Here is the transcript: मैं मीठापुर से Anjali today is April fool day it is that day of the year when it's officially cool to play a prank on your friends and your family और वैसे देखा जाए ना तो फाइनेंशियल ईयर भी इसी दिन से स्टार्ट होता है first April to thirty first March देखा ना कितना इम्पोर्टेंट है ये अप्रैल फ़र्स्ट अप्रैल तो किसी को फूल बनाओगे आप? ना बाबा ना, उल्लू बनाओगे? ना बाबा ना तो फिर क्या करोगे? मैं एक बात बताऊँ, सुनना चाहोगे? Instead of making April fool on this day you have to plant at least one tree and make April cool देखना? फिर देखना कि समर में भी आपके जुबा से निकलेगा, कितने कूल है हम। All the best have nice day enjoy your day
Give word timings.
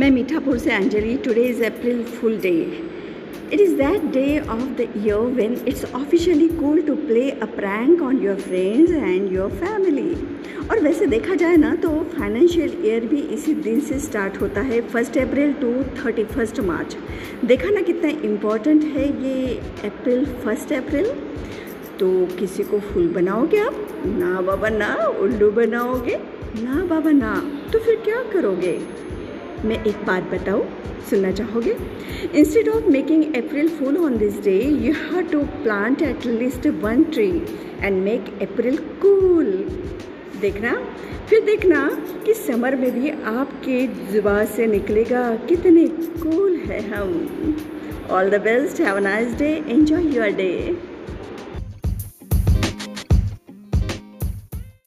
मैं 0.00 0.10
मीठापुर 0.10 0.58
से 0.58 0.70
Anjali 0.70 1.16
today 1.24 1.44
is 1.44 1.62
April 1.64 2.02
fool 2.20 2.36
day 2.40 2.50
it 3.52 3.60
is 3.60 3.72
that 3.76 4.02
day 4.12 4.38
of 4.40 4.60
the 4.78 4.86
year 4.96 5.20
when 5.36 5.56
it's 5.68 5.84
officially 5.94 6.46
cool 6.48 6.80
to 6.82 6.94
play 6.96 7.30
a 7.30 7.46
prank 7.54 8.02
on 8.02 8.18
your 8.24 8.36
friends 8.40 8.90
and 8.90 9.32
your 9.32 9.50
family 9.62 10.14
और 10.70 10.80
वैसे 10.82 11.06
देखा 11.06 11.34
जाए 11.34 11.56
ना 11.56 11.74
तो 11.76 11.88
फाइनेंशियल 12.18 12.76
ईयर 12.84 13.06
भी 13.06 13.20
इसी 13.36 13.54
दिन 13.54 13.80
से 13.88 13.98
स्टार्ट 13.98 14.40
होता 14.40 14.60
है 14.60 14.80
first 14.92 15.18
April 15.18 15.52
to 15.62 15.72
thirty 16.02 16.24
first 16.34 16.60
March 16.60 16.96
देखा 17.44 17.70
ना 17.70 17.80
कितना 17.80 18.10
इम्पोर्टेंट 18.28 18.84
है 18.84 19.08
ये 19.24 19.58
अप्रैल 19.88 20.24
फ़र्स्ट 20.44 20.72
अप्रैल 20.72 21.12
तो 22.00 22.08
किसी 22.38 22.62
को 22.62 22.78
फूल 22.80 23.08
बनाओगे 23.14 23.58
आप? 23.58 23.74
ना 24.06 24.40
बाबा 24.40 24.68
ना, 24.68 24.94
उल्लू 25.20 25.50
बनाओगे? 25.50 26.16
ना 26.62 26.84
बाबा 26.90 27.10
ना 27.10 27.34
तो 27.72 27.78
फिर 27.78 27.96
क्या 28.04 28.22
करोगे? 28.32 28.78
मैं 29.64 29.82
एक 29.84 30.04
बात 30.06 30.30
बताऊँ, 30.30 30.66
सुनना 31.10 31.30
चाहोगे? 31.32 31.74
Instead 32.34 32.68
of 32.68 32.84
making 32.84 33.24
April 33.36 33.68
fool 33.68 33.96
on 33.96 34.16
this 34.18 34.40
day 34.44 34.58
you 34.60 34.92
have 34.94 35.28
to 35.32 35.40
plant 35.62 36.02
at 36.02 36.26
least 36.26 36.66
one 36.82 37.02
tree 37.04 37.30
and 37.80 38.02
make 38.04 38.26
April 38.42 38.76
cool 39.02 39.52
देखना? 40.40 40.74
फिर 41.28 41.40
देखना 41.44 41.88
कि 42.26 42.34
समर 42.34 42.74
में 42.76 42.90
भी 42.92 43.10
आपके 43.10 43.86
जुबा 44.12 44.44
से 44.46 44.66
निकलेगा, 44.66 45.34
कितने 45.48 45.86
कूल 46.22 46.56
है 46.66 46.80
हम। 46.90 47.56
All 48.10 48.30
the 48.30 48.40
best 48.42 48.80
have 48.80 48.98
nice 48.98 49.34
day 49.38 49.50
enjoy 49.68 50.06
your 50.16 50.28
day 50.36 50.52